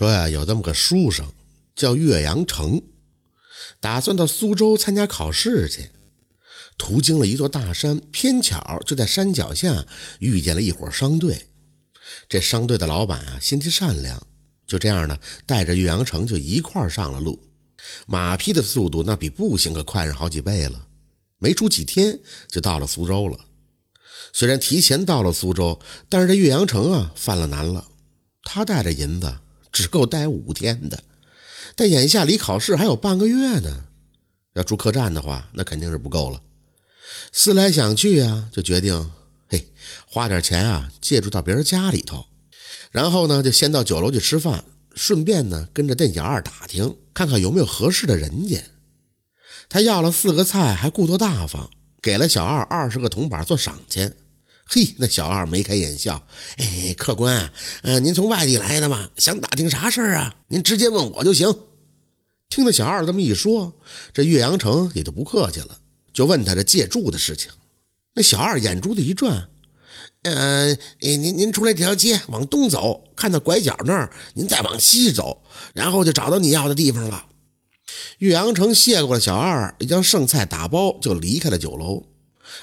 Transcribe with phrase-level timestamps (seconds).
[0.00, 1.30] 说呀，有这么个书生
[1.76, 2.80] 叫岳阳城，
[3.80, 5.90] 打算到苏州参加考试去。
[6.78, 9.84] 途经了一座大山，偏巧就在山脚下
[10.20, 11.48] 遇见了一伙商队。
[12.30, 14.26] 这商队的老板啊，心地善良，
[14.66, 17.38] 就这样呢，带着岳阳城就一块上了路。
[18.06, 20.86] 马匹的速度那比步行可快上好几倍了，
[21.36, 23.38] 没出几天就到了苏州了。
[24.32, 25.78] 虽然提前到了苏州，
[26.08, 27.86] 但是这岳阳城啊犯了难了，
[28.42, 29.36] 他带着银子
[29.72, 31.02] 只够待五天的，
[31.74, 33.84] 但眼下离考试还有半个月呢，
[34.54, 36.40] 要住客栈的话，那肯定是不够了。
[37.32, 39.10] 思来想去啊，就决定，
[39.48, 39.72] 嘿，
[40.06, 42.26] 花点钱啊，借住到别人家里头，
[42.90, 44.64] 然后呢，就先到酒楼去吃饭，
[44.94, 48.62] 顺便呢，跟着店小二打听，看看有没有合适的人家。
[49.68, 51.70] 他要了四个菜，还顾多大方，
[52.02, 54.16] 给了小二二十个铜板做赏钱。
[54.72, 56.24] 嘿，那小二眉开眼笑，
[56.56, 57.52] 哎，客官，
[57.82, 59.10] 嗯，您从外地来的吗？
[59.16, 60.36] 想打听啥事儿啊？
[60.46, 61.52] 您直接问我就行。
[62.48, 63.72] 听了小二这么一说，
[64.14, 65.80] 这岳阳城也就不客气了。
[66.12, 67.50] 就问他这借住的事情，
[68.14, 69.48] 那小二眼珠子一转，
[70.22, 75.42] 呃，您您出来这条街往东走，看到拐角那儿，您再往西走，
[75.74, 77.26] 然后就找到你要的地方了。
[78.18, 82.04] 岳阳城谢过了小二，将剩菜打包就离开了酒楼。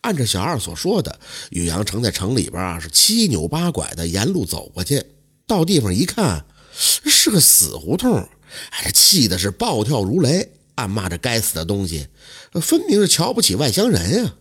[0.00, 1.18] 按照小二所说的，
[1.50, 5.02] 岳阳城在城里边啊是七扭八拐的沿路走过去，
[5.46, 8.28] 到地方一看，是个死胡同，
[8.70, 10.52] 哎，气的是暴跳如雷。
[10.74, 12.06] 暗骂这该死的东西，
[12.52, 14.34] 分明是瞧不起外乡人呀！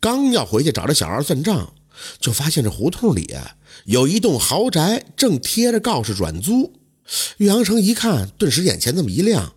[0.00, 1.74] 刚要回去找这小二算账，
[2.18, 3.36] 就发现这胡同里
[3.84, 6.72] 有一栋豪宅，正贴着告示转租。
[7.36, 9.52] 岳阳城一看，顿时眼前这么一亮，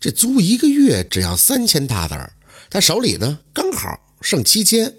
[0.00, 2.32] 这租一个月只要三千大子儿，
[2.70, 4.94] 他手里呢刚好剩七千，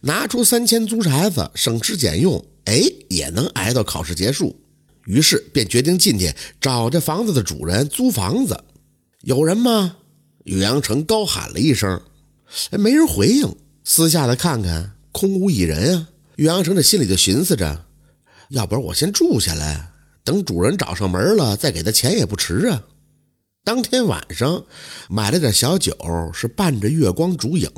[0.00, 4.58] 拿出三千租宅子，省吃俭用，哎，也能挨到考试结束。
[5.06, 8.62] 于是便决定进去找这房子的主人租房子。
[9.22, 9.96] 有人吗？
[10.44, 12.00] 岳阳城高喊了一声，
[12.70, 13.54] 哎，没人回应。
[13.84, 16.08] 私下的看看，空无一人啊。
[16.36, 17.84] 岳阳城这心里就寻思着，
[18.50, 19.90] 要不然我先住下来，
[20.24, 22.82] 等主人找上门了，再给他钱也不迟啊。
[23.62, 24.64] 当天晚上
[25.08, 25.94] 买了点小酒，
[26.32, 27.68] 是伴着月光烛影，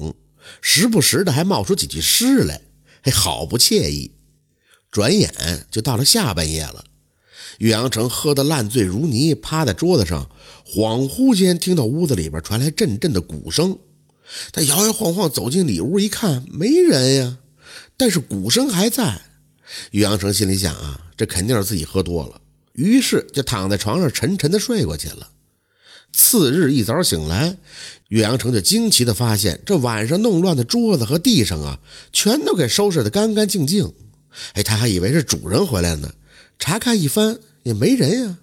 [0.60, 2.60] 时不时的还冒出几句诗来，
[3.02, 4.12] 还，好不惬意。
[4.90, 6.84] 转眼就到了下半夜了。
[7.58, 10.30] 岳阳城喝得烂醉如泥，趴在桌子上，
[10.66, 13.78] 恍惚间听到屋子里边传来阵阵的鼓声。
[14.52, 17.38] 他摇摇晃晃走进里屋，一看没人呀，
[17.96, 19.20] 但是鼓声还在。
[19.92, 22.40] 岳阳城心里想啊，这肯定是自己喝多了，
[22.72, 25.30] 于是就躺在床上沉沉的睡过去了。
[26.12, 27.56] 次日一早醒来，
[28.08, 31.80] 岳阳城就惊奇的发现，这晚上弄乱的桌子和地上啊，
[32.12, 33.92] 全都给收拾的干干净净。
[34.52, 36.12] 哎，他还以为是主人回来呢。
[36.58, 38.38] 查看一番也没人呀，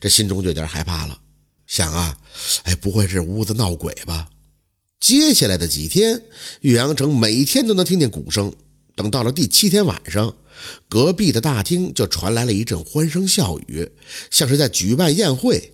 [0.00, 1.18] 这心中就有点害怕了，
[1.66, 2.18] 想啊，
[2.64, 4.28] 哎，不会是屋子闹鬼吧？
[5.00, 6.22] 接下来的几天，
[6.60, 8.52] 岳阳城每天都能听见鼓声。
[8.94, 10.34] 等到了第七天晚上，
[10.88, 13.88] 隔壁的大厅就传来了一阵欢声笑语，
[14.30, 15.72] 像是在举办宴会。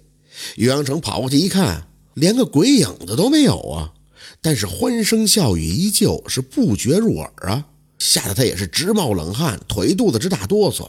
[0.56, 3.92] 岳阳城跑过去一看，连个鬼影子都没有啊！
[4.40, 7.66] 但是欢声笑语依旧是不绝入耳啊，
[7.98, 10.88] 吓得他也是直冒冷汗，腿肚子直打哆嗦。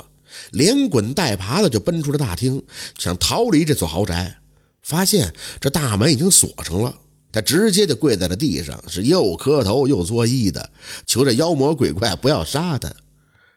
[0.51, 2.61] 连滚带爬的就奔出了大厅，
[2.97, 4.37] 想逃离这座豪宅。
[4.81, 6.93] 发现这大门已经锁上了，
[7.31, 10.69] 他直接就跪在了地上，是又磕头又作揖的，
[11.05, 12.93] 求这妖魔鬼怪不要杀他。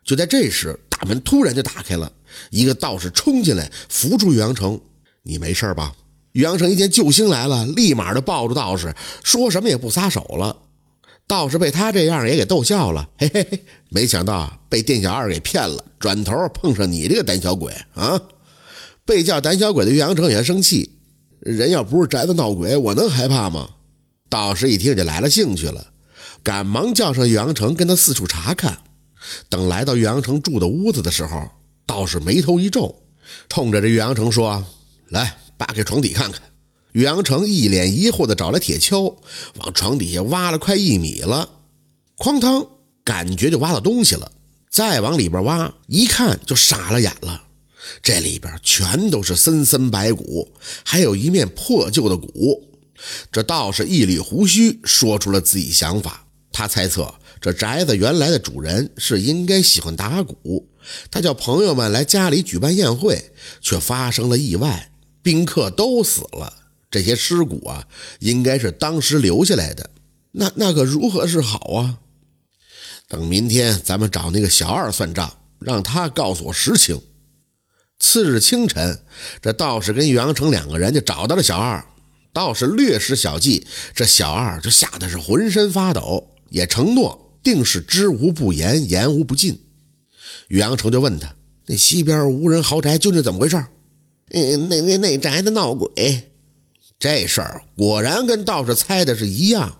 [0.04, 2.10] 就在这时，大门突然就打开了，
[2.50, 4.80] 一个道士冲进来扶住岳阳城
[5.28, 5.92] ：“你没事吧？”
[6.32, 10.56] 岳阳城一见救星来了，立马就抱住道士，说什么也不撒手了。
[11.26, 18.20] 道士被他这样也给逗笑了，嘿嘿嘿，没想到被店小二给骗了，转头碰上你这个胆小鬼啊！
[19.04, 20.90] 被叫胆小鬼的岳阳城也生气，
[21.40, 23.68] 人要不是宅子闹鬼，我能害怕吗？
[24.30, 25.88] 道士一听就来了兴趣了，
[26.42, 28.78] 赶忙叫上岳阳城跟他四处查看。
[29.48, 31.50] 等来到岳阳城住的屋子的时候，
[31.86, 32.94] 道士眉头一皱，
[33.48, 34.64] 冲着这岳阳城说
[35.08, 36.40] ：“来，扒开床底看看。”
[36.92, 39.14] 岳阳城一脸疑惑地找来铁锹，
[39.56, 41.48] 往床底下挖了快一米了，
[42.16, 42.66] 哐当，
[43.04, 44.32] 感觉就挖到东西了。
[44.70, 47.42] 再往里边挖，一看就傻了眼了，
[48.02, 50.48] 这里边全都是森森白骨，
[50.84, 52.64] 还有一面破旧的鼓。
[53.30, 56.26] 这道士一捋胡须，说出了自己想法。
[56.50, 60.68] 他猜测这宅子原来的主人是应该喜欢打鼓，
[61.10, 64.90] 他叫朋友们来家里举办宴会，却发生了意外，
[65.28, 66.50] 宾客都死了。
[66.90, 67.86] 这些尸骨啊，
[68.20, 69.90] 应该是当时留下来的，
[70.32, 71.98] 那那可如何是好啊？
[73.08, 76.98] 等明天咱们找那个小二算账，让他告诉我实情。
[77.98, 79.00] 次日清晨，
[79.42, 81.84] 这道士跟岳阳城两个人就找到了小二。
[82.32, 89.60] 道士略施小计，这小二就吓得是浑身发抖，也承诺定是知无不言，言无不尽。
[90.48, 91.34] 岳阳城就问他
[91.68, 93.62] ：“那西边无人豪宅究竟怎么回事
[94.30, 95.88] ？”“嗯，那那那宅子闹鬼。”
[96.98, 99.78] 这事儿果然跟道士猜的是一样。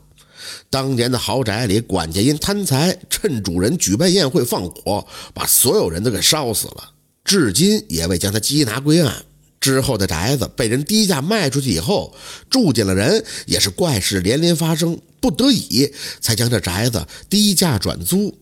[0.71, 6.93] 当年的豪宅里，管家因贪财，趁主人举办宴会放火，把所有人都给烧死了，
[7.25, 9.25] 至今也未将他缉拿归案。
[9.61, 12.15] 之后的宅子被人低价卖出去以后，
[12.49, 18.39] 住进了人，也是怪事连连发生，不得已才将这宅子低价转租。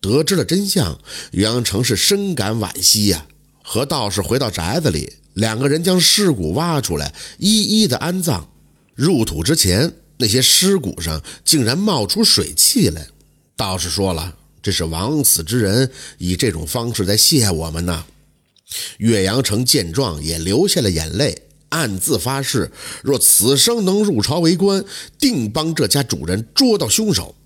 [0.00, 1.00] 得知了真相，
[1.32, 3.26] 袁阳城是深感惋惜呀。
[3.68, 8.48] 和道士回到宅子里，两个人将尸骨挖出来，一一的安葬。
[8.94, 9.92] 入土之前。
[10.20, 13.06] 那些尸骨上竟然冒出水汽来，
[13.54, 15.88] 道士说了：“这是枉死之人
[16.18, 18.04] 以这种方式在谢我们呢。”
[18.98, 24.84] 岳阳城见状也流下了眼泪，暗自发誓：若此生能入朝为官，
[25.20, 27.36] 定帮这家主人捉到凶手。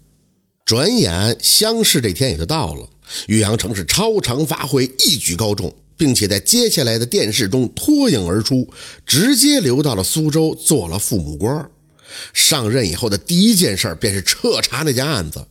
[0.64, 2.88] 转眼乡试这天也就到了，
[3.26, 8.68] 岳阳城是超常发挥，一举高中，并且在接下来的殿试中脱颖而出，
[9.06, 11.70] 直接留到了苏州做了父母官。
[12.34, 15.46] 上任以后的第一件事便是彻查那家案子，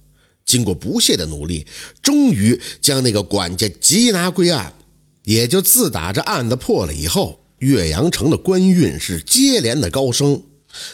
[0.46, 1.66] 经过不懈的努力，
[2.02, 4.74] 终于将那个管家缉拿归案。
[5.24, 10.44] 也就自打这案子破了以后，岳阳城的官运是接连的高升，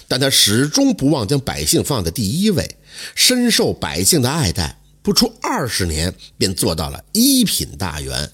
[0.08, 2.78] 但他始终不忘将百姓放在第一位，
[3.16, 4.80] 深受百姓的爱戴。
[5.02, 8.30] 不出二十年，便做到了一品大员。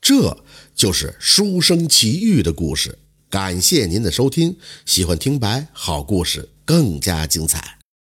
[0.00, 0.44] 这
[0.74, 2.98] 就是书生奇遇的故事。
[3.28, 6.50] 感谢您的收听，喜欢听白好故事。
[6.66, 7.78] 更加精彩。